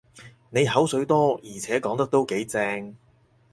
[0.49, 2.95] 你口水多，而且講得都幾正